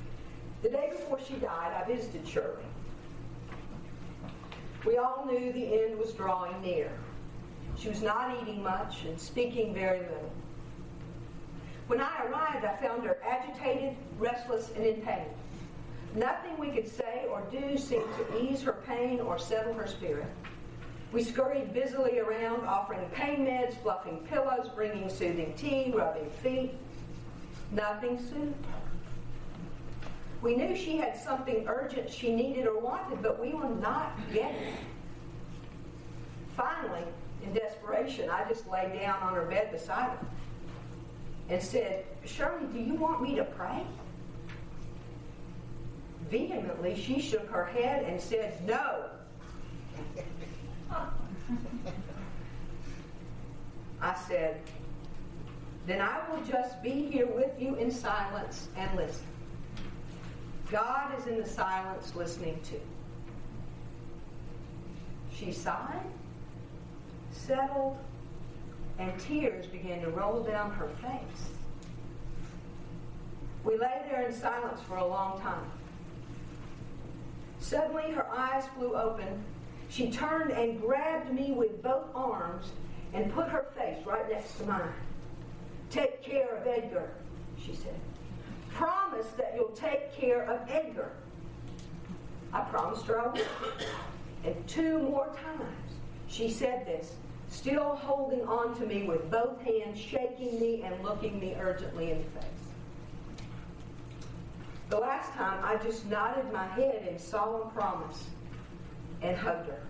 The 0.63 0.69
day 0.69 0.89
before 0.91 1.19
she 1.19 1.36
died, 1.36 1.74
I 1.79 1.88
visited 1.88 2.27
Shirley. 2.27 2.63
We 4.84 4.98
all 4.98 5.27
knew 5.29 5.53
the 5.53 5.84
end 5.84 6.00
was 6.00 6.13
drawing 6.13 6.60
near. 6.62 6.89
She 7.77 7.89
was 7.89 8.01
not 8.01 8.36
eating 8.41 8.63
much 8.63 9.03
and 9.03 9.19
speaking 9.19 9.75
very 9.75 10.00
little. 10.00 10.31
When 11.86 12.01
I 12.01 12.25
arrived, 12.25 12.65
I 12.65 12.75
found 12.77 13.03
her 13.05 13.17
agitated, 13.24 13.96
restless, 14.17 14.72
and 14.75 14.86
in 14.86 15.01
pain. 15.01 15.25
Nothing 16.15 16.57
we 16.57 16.69
could 16.69 16.87
say 16.87 17.25
or 17.29 17.41
do 17.51 17.77
seemed 17.77 18.07
to 18.17 18.41
ease 18.41 18.61
her 18.63 18.73
pain 18.87 19.19
or 19.19 19.37
settle 19.37 19.73
her 19.73 19.87
spirit. 19.87 20.27
We 21.11 21.23
scurried 21.23 21.73
busily 21.73 22.19
around, 22.19 22.65
offering 22.65 23.07
pain 23.09 23.45
meds, 23.45 23.75
fluffing 23.81 24.19
pillows, 24.29 24.69
bringing 24.75 25.09
soothing 25.09 25.53
tea, 25.55 25.91
rubbing 25.95 26.29
feet. 26.43 26.73
Nothing 27.71 28.17
soothed 28.17 28.65
her. 28.65 28.79
We 30.41 30.55
knew 30.55 30.75
she 30.75 30.97
had 30.97 31.17
something 31.17 31.67
urgent 31.67 32.09
she 32.09 32.33
needed 32.33 32.65
or 32.65 32.79
wanted, 32.79 33.21
but 33.21 33.39
we 33.39 33.53
were 33.53 33.69
not 33.69 34.13
getting 34.33 34.55
it. 34.55 34.73
Finally, 36.55 37.03
in 37.43 37.53
desperation, 37.53 38.29
I 38.29 38.47
just 38.47 38.67
lay 38.67 38.99
down 39.01 39.21
on 39.21 39.33
her 39.33 39.45
bed 39.45 39.71
beside 39.71 40.09
her 40.09 40.25
and 41.49 41.61
said, 41.61 42.05
Shirley, 42.25 42.67
do 42.71 42.79
you 42.79 42.93
want 42.93 43.21
me 43.21 43.35
to 43.35 43.43
pray? 43.43 43.83
Vehemently, 46.29 46.95
she 46.95 47.19
shook 47.19 47.50
her 47.50 47.65
head 47.65 48.03
and 48.03 48.21
said, 48.21 48.63
No. 48.67 49.05
I 54.01 54.15
said, 54.27 54.62
Then 55.88 56.01
I 56.01 56.21
will 56.29 56.43
just 56.45 56.81
be 56.83 57.09
here 57.12 57.27
with 57.27 57.59
you 57.59 57.75
in 57.75 57.91
silence 57.91 58.69
and 58.77 58.95
listen. 58.95 59.25
God 60.71 61.17
is 61.19 61.25
in 61.25 61.38
the 61.38 61.48
silence 61.48 62.15
listening 62.15 62.59
too. 62.63 62.79
She 65.33 65.51
sighed, 65.51 66.05
settled, 67.31 67.98
and 69.00 69.17
tears 69.19 69.65
began 69.65 70.01
to 70.01 70.09
roll 70.09 70.43
down 70.43 70.71
her 70.71 70.89
face. 71.01 71.50
We 73.63 73.77
lay 73.77 74.01
there 74.09 74.27
in 74.27 74.33
silence 74.33 74.79
for 74.81 74.98
a 74.98 75.07
long 75.07 75.39
time. 75.41 75.71
Suddenly, 77.59 78.11
her 78.11 78.27
eyes 78.29 78.63
flew 78.77 78.95
open. 78.95 79.43
She 79.89 80.11
turned 80.11 80.51
and 80.51 80.79
grabbed 80.81 81.31
me 81.33 81.51
with 81.51 81.81
both 81.81 82.05
arms 82.15 82.67
and 83.13 83.33
put 83.33 83.49
her 83.49 83.65
face 83.77 84.05
right 84.05 84.29
next 84.29 84.57
to 84.59 84.65
mine. 84.65 84.93
Take 85.89 86.23
care 86.23 86.55
of 86.55 86.67
Edgar, 86.67 87.09
she 87.59 87.73
said. 87.75 87.95
Promise 88.73 89.27
that 89.37 89.53
you'll 89.55 89.69
take 89.69 90.13
care 90.15 90.43
of 90.43 90.69
Edgar. 90.69 91.11
I 92.53 92.61
promised 92.61 93.05
her 93.07 93.19
I 93.19 93.27
would. 93.31 93.45
And 94.45 94.67
two 94.67 94.99
more 94.99 95.27
times 95.27 95.93
she 96.27 96.49
said 96.49 96.85
this, 96.85 97.13
still 97.49 97.95
holding 97.95 98.47
on 98.47 98.77
to 98.79 98.85
me 98.85 99.03
with 99.03 99.29
both 99.31 99.59
hands, 99.61 99.99
shaking 99.99 100.59
me 100.59 100.83
and 100.83 101.03
looking 101.03 101.39
me 101.39 101.55
urgently 101.59 102.11
in 102.11 102.19
the 102.19 102.39
face. 102.39 102.58
The 104.89 104.98
last 104.98 105.34
time 105.34 105.63
I 105.63 105.75
just 105.84 106.08
nodded 106.08 106.51
my 106.51 106.65
head 106.65 107.08
in 107.08 107.19
solemn 107.19 107.70
promise 107.70 108.25
and 109.22 109.37
hugged 109.37 109.68
her. 109.68 109.83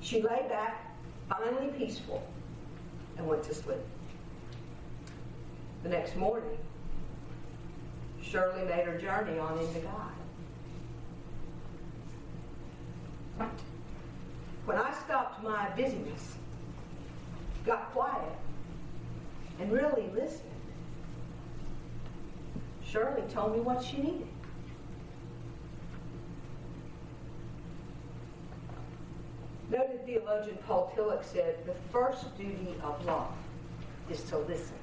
She 0.00 0.22
lay 0.22 0.46
back, 0.48 0.96
finally 1.28 1.68
peaceful, 1.76 2.26
and 3.18 3.26
went 3.26 3.42
to 3.44 3.54
sleep. 3.54 3.76
The 5.82 5.90
next 5.90 6.16
morning, 6.16 6.56
Shirley 8.22 8.64
made 8.64 8.86
her 8.86 8.96
journey 8.98 9.38
on 9.38 9.58
into 9.58 9.80
God. 9.80 10.12
When 14.64 14.78
I 14.78 14.92
stopped 15.04 15.44
my 15.44 15.68
busyness, 15.76 16.36
got 17.66 17.92
quiet, 17.92 18.32
and 19.60 19.70
really 19.70 20.08
listened, 20.14 20.55
Shirley 22.90 23.22
told 23.32 23.52
me 23.54 23.60
what 23.60 23.82
she 23.82 23.98
needed. 23.98 24.28
Noted 29.68 30.06
theologian 30.06 30.58
Paul 30.66 30.92
Tillich 30.96 31.24
said, 31.24 31.66
the 31.66 31.74
first 31.90 32.36
duty 32.38 32.74
of 32.84 33.04
love 33.04 33.32
is 34.08 34.22
to 34.24 34.38
listen. 34.38 34.76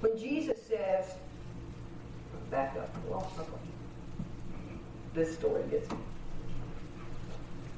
When 0.00 0.18
Jesus 0.18 0.60
says, 0.66 1.14
back 2.50 2.76
up, 2.76 2.94
okay. 3.08 3.46
this 5.14 5.34
story 5.34 5.62
gets 5.70 5.88
me. 5.90 5.98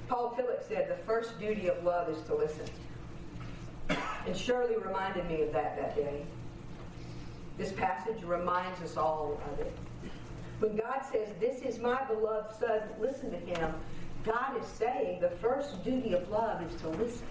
Paul 0.09 0.35
Tillich 0.39 0.67
said, 0.67 0.89
the 0.89 1.03
first 1.05 1.39
duty 1.39 1.69
of 1.69 1.85
love 1.85 2.09
is 2.09 2.23
to 2.23 2.35
listen. 2.35 2.65
And 4.27 4.37
Shirley 4.37 4.77
reminded 4.77 5.29
me 5.29 5.43
of 5.43 5.53
that 5.53 5.77
that 5.77 5.95
day. 5.95 6.25
This 7.63 7.71
passage 7.71 8.25
reminds 8.25 8.81
us 8.81 8.97
all 8.97 9.41
of 9.53 9.61
it. 9.61 9.73
When 10.59 10.75
God 10.75 11.03
says, 11.13 11.29
This 11.39 11.63
is 11.63 11.79
my 11.79 12.03
beloved 12.07 12.59
Son, 12.59 12.81
listen 13.01 13.31
to 13.31 13.37
him, 13.37 13.73
God 14.25 14.61
is 14.61 14.67
saying 14.67 15.21
the 15.21 15.31
first 15.31 15.85
duty 15.85 16.13
of 16.15 16.29
love 16.29 16.61
is 16.61 16.75
to 16.81 16.89
listen. 16.89 17.25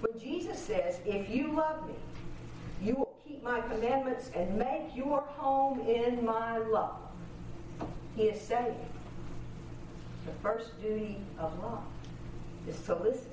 When 0.00 0.18
Jesus 0.18 0.58
says, 0.58 0.98
If 1.04 1.28
you 1.28 1.52
love 1.52 1.86
me, 1.86 1.96
you 2.80 2.94
will 2.94 3.14
keep 3.26 3.42
my 3.42 3.60
commandments 3.60 4.30
and 4.34 4.56
make 4.56 4.96
your 4.96 5.20
home 5.36 5.80
in 5.80 6.24
my 6.24 6.56
love, 6.56 7.00
he 8.16 8.22
is 8.22 8.40
saying 8.40 8.80
the 10.24 10.32
first 10.42 10.80
duty 10.80 11.18
of 11.38 11.52
love 11.62 11.84
is 12.66 12.80
to 12.86 12.94
listen. 12.94 13.30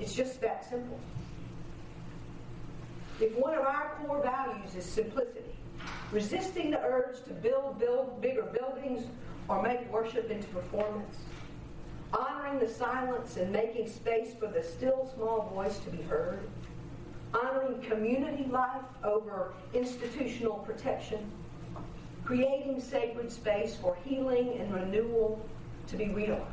It's 0.00 0.14
just 0.14 0.40
that 0.40 0.66
simple. 0.70 0.98
If 3.20 3.36
one 3.36 3.54
of 3.54 3.64
our 3.64 3.96
core 3.96 4.22
values 4.22 4.74
is 4.74 4.84
simplicity, 4.84 5.54
resisting 6.10 6.70
the 6.70 6.80
urge 6.80 7.22
to 7.24 7.30
build, 7.30 7.78
build 7.78 8.20
bigger 8.20 8.42
buildings 8.42 9.06
or 9.48 9.62
make 9.62 9.90
worship 9.92 10.30
into 10.30 10.46
performance, 10.48 11.16
honoring 12.12 12.58
the 12.58 12.68
silence 12.68 13.36
and 13.36 13.52
making 13.52 13.88
space 13.88 14.34
for 14.38 14.46
the 14.46 14.62
still 14.62 15.10
small 15.14 15.50
voice 15.54 15.78
to 15.78 15.90
be 15.90 16.02
heard, 16.02 16.48
honoring 17.34 17.80
community 17.82 18.44
life 18.50 18.82
over 19.04 19.52
institutional 19.74 20.56
protection, 20.58 21.30
creating 22.24 22.80
sacred 22.80 23.30
space 23.30 23.76
for 23.76 23.96
healing 24.04 24.58
and 24.58 24.72
renewal 24.72 25.44
to 25.86 25.96
be 25.96 26.08
realized, 26.08 26.46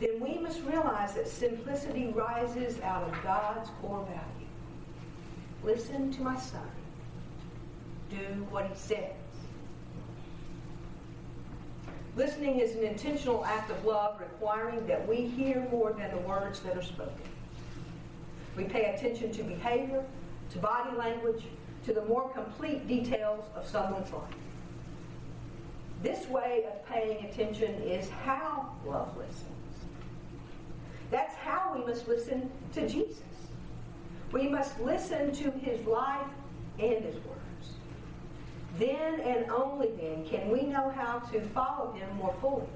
then 0.00 0.18
we 0.20 0.38
must 0.38 0.62
realize 0.62 1.14
that 1.14 1.28
simplicity 1.28 2.08
rises 2.08 2.80
out 2.80 3.04
of 3.04 3.22
God's 3.22 3.68
core 3.80 4.04
value. 4.06 4.49
Listen 5.62 6.12
to 6.12 6.22
my 6.22 6.38
son. 6.38 6.68
Do 8.10 8.46
what 8.50 8.66
he 8.66 8.74
says. 8.74 9.12
Listening 12.16 12.58
is 12.58 12.74
an 12.74 12.82
intentional 12.82 13.44
act 13.44 13.70
of 13.70 13.84
love 13.84 14.20
requiring 14.20 14.86
that 14.86 15.06
we 15.06 15.26
hear 15.26 15.66
more 15.70 15.92
than 15.92 16.10
the 16.10 16.18
words 16.18 16.60
that 16.60 16.76
are 16.76 16.82
spoken. 16.82 17.14
We 18.56 18.64
pay 18.64 18.94
attention 18.94 19.30
to 19.32 19.42
behavior, 19.44 20.04
to 20.50 20.58
body 20.58 20.96
language, 20.96 21.44
to 21.84 21.92
the 21.92 22.04
more 22.06 22.28
complete 22.30 22.88
details 22.88 23.44
of 23.54 23.66
someone's 23.66 24.12
life. 24.12 24.34
This 26.02 26.26
way 26.28 26.64
of 26.66 26.84
paying 26.86 27.26
attention 27.26 27.74
is 27.82 28.08
how 28.08 28.74
love 28.84 29.16
listens. 29.16 29.46
That's 31.10 31.34
how 31.34 31.74
we 31.74 31.84
must 31.84 32.08
listen 32.08 32.50
to 32.72 32.88
Jesus. 32.88 33.22
We 34.32 34.48
must 34.48 34.78
listen 34.80 35.32
to 35.32 35.50
his 35.50 35.84
life 35.86 36.26
and 36.78 37.04
his 37.04 37.16
words. 37.16 37.40
Then 38.78 39.20
and 39.20 39.50
only 39.50 39.90
then 40.00 40.24
can 40.24 40.48
we 40.50 40.62
know 40.62 40.90
how 40.90 41.18
to 41.30 41.40
follow 41.48 41.92
him 41.92 42.08
more 42.16 42.34
fully. 42.40 42.66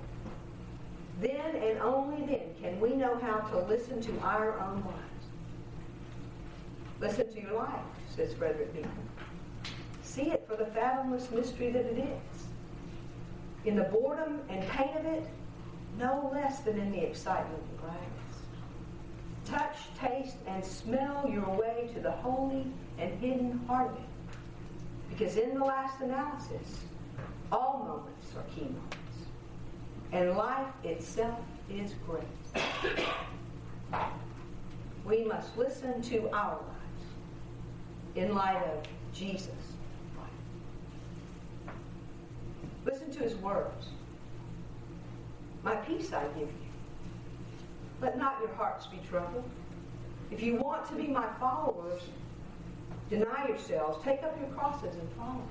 Then 1.21 1.57
and 1.57 1.79
only 1.79 2.27
then 2.27 2.55
can 2.61 2.81
we 2.81 2.91
know 2.91 3.19
how 3.19 3.39
to 3.51 3.59
listen 3.67 4.01
to 4.03 4.19
our 4.21 4.61
own 4.61 4.85
lives. 4.85 5.15
Listen 7.01 7.33
to 7.33 7.41
your 7.41 7.55
life, 7.55 7.85
says 8.15 8.35
Frederick 8.35 8.73
Buechner. 8.73 8.91
See 10.03 10.31
it 10.31 10.45
for 10.49 10.57
the 10.57 10.67
fathomless 10.67 11.31
mystery 11.31 11.71
that 11.71 11.87
it 11.87 11.99
is. 11.99 12.47
In 13.65 13.77
the 13.77 13.85
boredom 13.85 14.41
and 14.49 14.67
pain 14.69 14.97
of 14.97 15.07
it, 15.07 15.27
no 15.99 16.31
less 16.33 16.61
than 16.61 16.79
in 16.79 16.91
the 16.91 17.03
excitement 17.03 17.63
and 17.71 17.81
gladness. 17.81 18.24
Touch, 19.45 19.77
taste, 20.01 20.37
and 20.47 20.65
smell 20.65 21.29
your 21.31 21.49
way 21.49 21.91
to 21.95 22.01
the 22.01 22.11
holy 22.11 22.67
and 22.99 23.13
hidden 23.21 23.61
heart 23.67 23.91
of 23.91 23.99
it. 23.99 24.05
Because 25.11 25.37
in 25.37 25.55
the 25.55 25.65
last 25.65 26.01
analysis, 26.01 26.81
all 27.53 27.85
moments 27.87 28.35
are 28.37 28.43
key 28.55 28.67
moments. 28.67 28.97
And 30.13 30.37
life 30.37 30.69
itself 30.83 31.39
is 31.71 31.95
grace. 32.07 32.25
we 35.05 35.25
must 35.25 35.57
listen 35.57 36.01
to 36.03 36.29
our 36.31 36.55
lives 36.55 37.05
in 38.17 38.35
light 38.35 38.63
of 38.65 38.83
Jesus'. 39.13 39.51
Listen 42.85 43.11
to 43.13 43.21
his 43.21 43.35
words. 43.37 43.89
My 45.63 45.77
peace 45.77 46.13
I 46.13 46.25
give 46.39 46.49
you. 46.49 46.64
Let 48.01 48.19
not 48.19 48.39
your 48.41 48.53
hearts 48.55 48.87
be 48.87 49.01
troubled. 49.09 49.45
If 50.31 50.43
you 50.43 50.57
want 50.57 50.87
to 50.89 50.95
be 50.95 51.07
my 51.07 51.27
followers, 51.39 52.03
deny 53.09 53.49
yourselves, 53.49 54.03
take 54.05 54.23
up 54.23 54.39
your 54.41 54.49
crosses, 54.51 54.95
and 54.97 55.09
follow 55.17 55.35
me. 55.35 55.45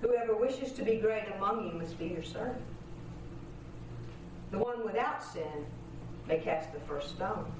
Whoever 0.00 0.36
wishes 0.36 0.72
to 0.72 0.82
be 0.82 0.96
great 0.96 1.24
among 1.36 1.66
you 1.66 1.72
must 1.78 1.98
be 1.98 2.06
your 2.06 2.22
servant. 2.22 2.62
The 4.50 4.58
one 4.58 4.84
without 4.84 5.22
sin 5.22 5.66
may 6.28 6.38
cast 6.38 6.72
the 6.72 6.80
first 6.80 7.10
stone. 7.10 7.50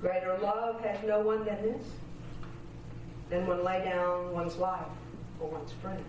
Greater 0.00 0.36
love 0.38 0.80
has 0.82 1.02
no 1.04 1.20
one 1.20 1.44
than 1.44 1.62
this, 1.62 1.84
than 3.30 3.46
one 3.46 3.64
lay 3.64 3.82
down 3.84 4.32
one's 4.32 4.56
life 4.56 4.84
for 5.38 5.48
one's 5.48 5.72
friend. 5.80 6.04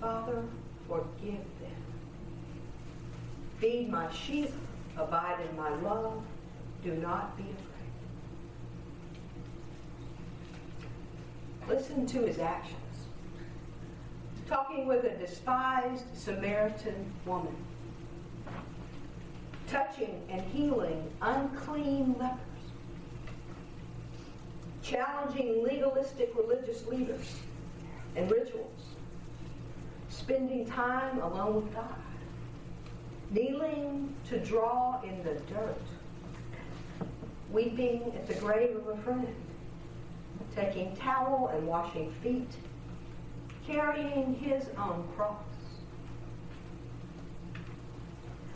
Father, 0.00 0.42
forgive. 0.88 1.53
Feed 3.64 3.88
my 3.90 4.12
sheep, 4.12 4.52
abide 4.94 5.38
in 5.48 5.56
my 5.56 5.70
love, 5.76 6.22
do 6.82 6.92
not 6.96 7.34
be 7.34 7.44
afraid. 7.44 7.56
Listen 11.66 12.04
to 12.04 12.26
his 12.26 12.38
actions. 12.38 13.06
Talking 14.46 14.86
with 14.86 15.04
a 15.04 15.16
despised 15.16 16.04
Samaritan 16.14 17.10
woman. 17.24 17.56
Touching 19.66 20.20
and 20.28 20.42
healing 20.42 21.10
unclean 21.22 22.16
lepers. 22.18 22.38
Challenging 24.82 25.64
legalistic 25.64 26.34
religious 26.36 26.86
leaders 26.86 27.38
and 28.14 28.30
rituals. 28.30 28.82
Spending 30.10 30.66
time 30.66 31.18
alone 31.22 31.54
with 31.54 31.74
God. 31.74 31.94
Kneeling 33.30 34.14
to 34.28 34.38
draw 34.38 35.00
in 35.02 35.22
the 35.24 35.34
dirt. 35.52 35.82
Weeping 37.50 38.12
at 38.14 38.26
the 38.26 38.34
grave 38.34 38.76
of 38.76 38.88
a 38.88 39.02
friend 39.02 39.34
taking 40.54 40.94
towel 40.96 41.50
and 41.54 41.66
washing 41.66 42.12
feet, 42.22 42.56
carrying 43.66 44.34
his 44.34 44.68
own 44.78 45.06
cross. 45.16 45.42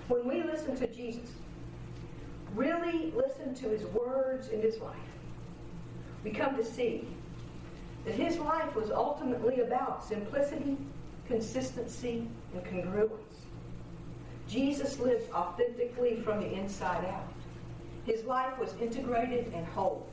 When 0.09 0.27
we 0.27 0.43
listen 0.43 0.77
to 0.77 0.87
Jesus, 0.87 1.31
really 2.55 3.13
listen 3.15 3.55
to 3.57 3.69
his 3.69 3.85
words 3.87 4.49
and 4.49 4.63
his 4.63 4.79
life, 4.79 4.97
we 6.25 6.31
come 6.31 6.57
to 6.57 6.65
see 6.65 7.07
that 8.05 8.15
his 8.15 8.39
life 8.39 8.75
was 8.75 8.91
ultimately 8.91 9.61
about 9.61 10.05
simplicity, 10.05 10.79
consistency, 11.27 12.27
and 12.55 12.65
congruence. 12.65 13.28
Jesus 14.49 14.99
lived 14.99 15.31
authentically 15.33 16.21
from 16.23 16.41
the 16.41 16.53
inside 16.53 17.05
out. 17.05 17.33
His 18.05 18.25
life 18.25 18.59
was 18.59 18.75
integrated 18.81 19.53
and 19.55 19.67
whole. 19.67 20.09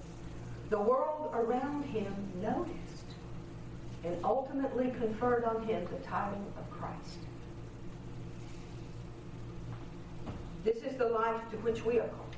The 0.70 0.80
world 0.80 1.32
around 1.34 1.84
him 1.84 2.14
noticed 2.42 2.76
and 4.04 4.18
ultimately 4.24 4.92
conferred 5.00 5.46
on 5.46 5.66
him 5.66 5.88
the 5.92 6.06
title 6.06 6.44
of 6.58 6.70
Christ. 6.78 7.20
This 10.66 10.78
is 10.78 10.98
the 10.98 11.08
life 11.08 11.42
to 11.52 11.58
which 11.58 11.86
we 11.86 12.00
are 12.00 12.08
called. 12.08 12.36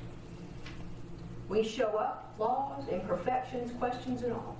We 1.49 1.63
show 1.63 1.97
up, 1.97 2.33
flaws, 2.35 2.87
imperfections, 2.89 3.71
questions, 3.79 4.21
and 4.21 4.33
all. 4.33 4.57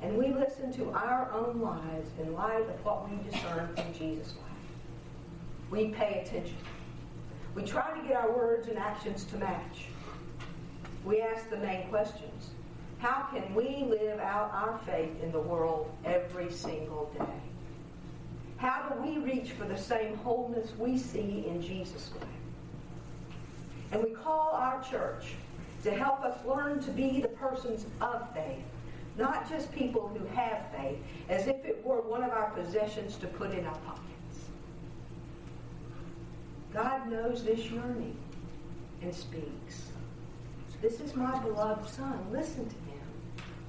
And 0.00 0.16
we 0.16 0.32
listen 0.32 0.72
to 0.74 0.90
our 0.92 1.30
own 1.32 1.60
lives 1.60 2.08
in 2.20 2.32
light 2.34 2.62
of 2.62 2.84
what 2.84 3.10
we 3.10 3.16
discern 3.28 3.68
from 3.74 3.92
Jesus' 3.92 4.34
life. 4.36 4.47
We 5.70 5.88
pay 5.88 6.22
attention. 6.24 6.56
We 7.54 7.62
try 7.62 7.90
to 7.98 8.06
get 8.06 8.16
our 8.16 8.30
words 8.30 8.68
and 8.68 8.78
actions 8.78 9.24
to 9.24 9.36
match. 9.36 9.86
We 11.04 11.20
ask 11.20 11.48
the 11.50 11.58
main 11.58 11.88
questions 11.88 12.50
how 12.98 13.28
can 13.32 13.54
we 13.54 13.84
live 13.88 14.18
out 14.18 14.50
our 14.52 14.80
faith 14.84 15.22
in 15.22 15.30
the 15.30 15.40
world 15.40 15.90
every 16.04 16.50
single 16.50 17.12
day? 17.16 17.24
How 18.56 18.88
do 18.88 19.00
we 19.00 19.18
reach 19.18 19.52
for 19.52 19.64
the 19.64 19.78
same 19.78 20.16
wholeness 20.16 20.72
we 20.76 20.98
see 20.98 21.44
in 21.46 21.62
Jesus' 21.62 22.10
way? 22.12 22.26
And 23.92 24.02
we 24.02 24.10
call 24.10 24.50
our 24.52 24.82
church 24.82 25.34
to 25.84 25.92
help 25.92 26.22
us 26.22 26.44
learn 26.44 26.80
to 26.80 26.90
be 26.90 27.20
the 27.20 27.28
persons 27.28 27.86
of 28.00 28.34
faith, 28.34 28.64
not 29.16 29.48
just 29.48 29.70
people 29.72 30.08
who 30.08 30.26
have 30.34 30.66
faith, 30.76 30.98
as 31.28 31.46
if 31.46 31.64
it 31.64 31.80
were 31.84 32.00
one 32.00 32.24
of 32.24 32.30
our 32.30 32.50
possessions 32.50 33.16
to 33.18 33.28
put 33.28 33.52
in 33.52 33.64
our 33.64 33.78
pockets. 33.78 34.17
God 36.78 37.10
knows 37.10 37.42
this 37.42 37.58
yearning 37.72 38.16
and 39.02 39.12
speaks. 39.12 39.90
This 40.80 41.00
is 41.00 41.16
my 41.16 41.36
beloved 41.40 41.88
Son. 41.92 42.20
Listen 42.30 42.68
to 42.68 42.74
him. 42.76 43.00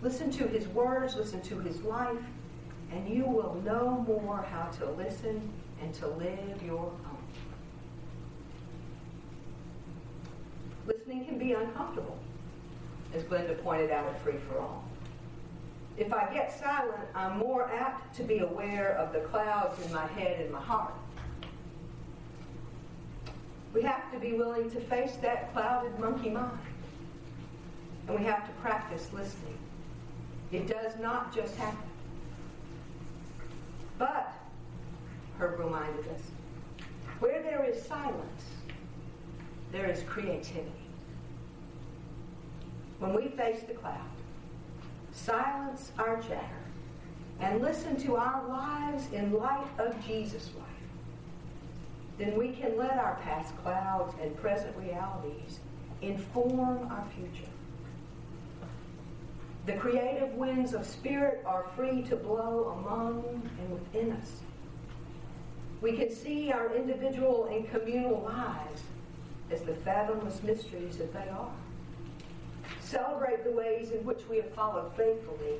Listen 0.03 0.29
to 0.29 0.47
his 0.47 0.67
words, 0.67 1.15
listen 1.15 1.41
to 1.41 1.57
his 1.57 1.81
life, 1.81 2.21
and 2.91 3.09
you 3.09 3.25
will 3.25 3.59
know 3.65 4.05
more 4.07 4.45
how 4.51 4.69
to 4.77 4.91
listen 4.91 5.51
and 5.81 5.91
to 5.95 6.07
live 6.07 6.61
your 6.63 6.85
own. 6.85 7.17
Listening 10.85 11.25
can 11.25 11.39
be 11.39 11.53
uncomfortable, 11.53 12.19
as 13.15 13.23
Glenda 13.23 13.59
pointed 13.63 13.89
out 13.89 14.05
at 14.05 14.21
Free 14.21 14.37
for 14.47 14.59
All. 14.59 14.83
If 15.97 16.13
I 16.13 16.31
get 16.31 16.59
silent, 16.59 17.07
I'm 17.15 17.39
more 17.39 17.71
apt 17.71 18.15
to 18.17 18.23
be 18.23 18.37
aware 18.37 18.91
of 18.99 19.13
the 19.13 19.21
clouds 19.21 19.83
in 19.83 19.91
my 19.91 20.05
head 20.05 20.41
and 20.41 20.51
my 20.51 20.61
heart. 20.61 20.93
We 23.73 23.81
have 23.83 24.11
to 24.11 24.19
be 24.19 24.33
willing 24.33 24.69
to 24.71 24.79
face 24.81 25.15
that 25.21 25.53
clouded 25.53 25.97
monkey 25.99 26.29
mind. 26.29 26.59
And 28.07 28.17
we 28.17 28.25
have 28.25 28.45
to 28.45 28.51
practice 28.61 29.09
listening. 29.13 29.57
It 30.51 30.67
does 30.67 30.93
not 30.99 31.33
just 31.33 31.55
happen. 31.55 31.77
But, 33.99 34.33
Herb 35.37 35.59
reminded 35.59 36.07
us, 36.07 36.21
where 37.19 37.43
there 37.43 37.63
is 37.65 37.83
silence, 37.83 38.43
there 39.71 39.89
is 39.91 40.01
creativity. 40.03 40.71
When 42.99 43.13
we 43.13 43.27
face 43.27 43.61
the 43.61 43.73
cloud, 43.73 43.99
silence 45.11 45.91
our 45.99 46.19
chatter, 46.21 46.63
and 47.39 47.61
listen 47.61 47.95
to 47.97 48.15
our 48.15 48.47
lives 48.47 49.11
in 49.13 49.33
light 49.33 49.67
of 49.77 49.95
Jesus' 50.05 50.49
life, 50.57 50.68
then 52.19 52.37
we 52.37 52.49
can 52.49 52.77
let 52.77 52.97
our 52.97 53.17
past 53.23 53.57
clouds 53.63 54.13
and 54.21 54.35
present 54.37 54.75
realities 54.77 55.59
inform 56.01 56.85
our 56.91 57.05
future. 57.15 57.49
The 59.65 59.73
creative 59.73 60.33
winds 60.33 60.73
of 60.73 60.85
spirit 60.85 61.41
are 61.45 61.65
free 61.75 62.01
to 62.03 62.15
blow 62.17 62.77
among 62.77 63.49
and 63.59 63.71
within 63.71 64.11
us. 64.11 64.41
We 65.81 65.93
can 65.93 66.11
see 66.11 66.51
our 66.51 66.75
individual 66.75 67.45
and 67.45 67.69
communal 67.71 68.21
lives 68.21 68.81
as 69.49 69.61
the 69.61 69.75
fathomless 69.75 70.43
mysteries 70.43 70.97
that 70.97 71.13
they 71.13 71.29
are. 71.29 71.51
Celebrate 72.81 73.45
the 73.45 73.51
ways 73.51 73.91
in 73.91 74.03
which 74.03 74.27
we 74.29 74.37
have 74.37 74.53
followed 74.53 74.91
faithfully 74.97 75.55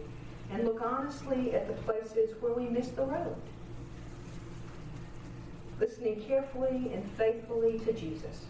and 0.52 0.65
look 0.65 0.82
honestly 0.82 1.54
at 1.54 1.67
the 1.67 1.82
places 1.84 2.32
where 2.41 2.54
we 2.54 2.67
missed 2.67 2.95
the 2.95 3.06
road. 3.06 3.36
Listening 5.80 6.22
carefully 6.22 6.92
and 6.94 7.10
faithfully 7.18 7.80
to 7.80 7.94
Jesus. 7.94 8.46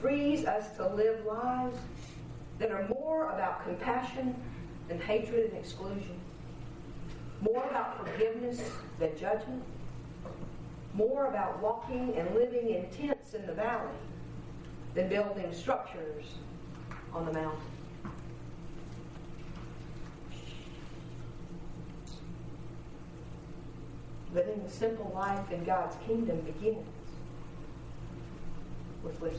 Frees 0.00 0.44
us 0.44 0.76
to 0.76 0.86
live 0.86 1.24
lives 1.24 1.78
that 2.58 2.70
are 2.70 2.86
more 2.88 3.30
about 3.30 3.64
compassion 3.64 4.34
than 4.88 5.00
hatred 5.00 5.50
and 5.50 5.58
exclusion, 5.58 6.20
more 7.40 7.64
about 7.70 8.06
forgiveness 8.06 8.70
than 8.98 9.16
judgment, 9.16 9.62
more 10.92 11.26
about 11.26 11.60
walking 11.62 12.14
and 12.16 12.34
living 12.34 12.70
in 12.70 12.88
tents 12.90 13.34
in 13.34 13.46
the 13.46 13.54
valley 13.54 13.90
than 14.94 15.08
building 15.08 15.52
structures 15.52 16.26
on 17.12 17.24
the 17.24 17.32
mountain. 17.32 17.73
Living 24.34 24.60
a 24.66 24.70
simple 24.70 25.12
life 25.14 25.50
in 25.52 25.64
God's 25.64 25.94
kingdom 26.06 26.40
begins 26.40 26.86
with 29.04 29.20
which 29.20 29.34